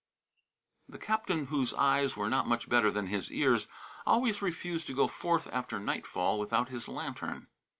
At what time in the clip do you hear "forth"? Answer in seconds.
5.07-5.45